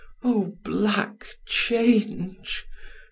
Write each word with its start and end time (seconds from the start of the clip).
O 0.23 0.51
black 0.63 1.37
change! 1.45 2.63